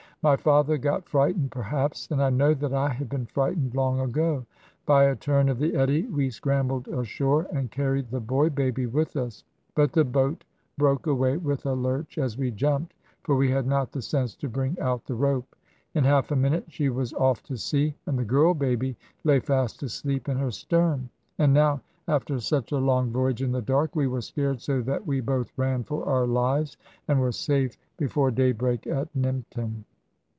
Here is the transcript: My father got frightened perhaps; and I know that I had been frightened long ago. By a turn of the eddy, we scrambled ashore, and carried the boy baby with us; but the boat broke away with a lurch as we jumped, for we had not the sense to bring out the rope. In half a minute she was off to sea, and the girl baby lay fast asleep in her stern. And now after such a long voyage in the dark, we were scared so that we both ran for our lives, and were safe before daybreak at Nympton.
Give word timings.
My 0.23 0.35
father 0.35 0.77
got 0.77 1.09
frightened 1.09 1.49
perhaps; 1.49 2.07
and 2.11 2.21
I 2.21 2.29
know 2.29 2.53
that 2.53 2.75
I 2.75 2.89
had 2.89 3.09
been 3.09 3.25
frightened 3.25 3.73
long 3.73 3.99
ago. 4.01 4.45
By 4.85 5.05
a 5.05 5.15
turn 5.15 5.49
of 5.49 5.57
the 5.57 5.73
eddy, 5.75 6.03
we 6.05 6.29
scrambled 6.29 6.87
ashore, 6.89 7.47
and 7.51 7.71
carried 7.71 8.11
the 8.11 8.19
boy 8.19 8.51
baby 8.51 8.85
with 8.85 9.15
us; 9.15 9.43
but 9.73 9.93
the 9.93 10.03
boat 10.05 10.43
broke 10.77 11.07
away 11.07 11.37
with 11.37 11.65
a 11.65 11.73
lurch 11.73 12.19
as 12.19 12.37
we 12.37 12.51
jumped, 12.51 12.93
for 13.23 13.35
we 13.35 13.49
had 13.49 13.65
not 13.65 13.91
the 13.91 14.01
sense 14.03 14.35
to 14.35 14.47
bring 14.47 14.79
out 14.79 15.03
the 15.05 15.15
rope. 15.15 15.55
In 15.95 16.03
half 16.03 16.29
a 16.29 16.35
minute 16.35 16.65
she 16.67 16.89
was 16.89 17.15
off 17.15 17.41
to 17.45 17.57
sea, 17.57 17.95
and 18.05 18.15
the 18.19 18.23
girl 18.23 18.53
baby 18.53 18.95
lay 19.23 19.39
fast 19.39 19.81
asleep 19.81 20.29
in 20.29 20.37
her 20.37 20.51
stern. 20.51 21.09
And 21.39 21.51
now 21.51 21.81
after 22.07 22.39
such 22.39 22.71
a 22.71 22.77
long 22.77 23.09
voyage 23.11 23.41
in 23.41 23.51
the 23.53 23.61
dark, 23.63 23.95
we 23.95 24.05
were 24.05 24.21
scared 24.21 24.61
so 24.61 24.81
that 24.83 25.07
we 25.07 25.19
both 25.19 25.51
ran 25.57 25.83
for 25.83 26.05
our 26.05 26.27
lives, 26.27 26.77
and 27.07 27.19
were 27.19 27.31
safe 27.31 27.75
before 27.97 28.29
daybreak 28.29 28.85
at 28.85 29.11
Nympton. 29.15 29.83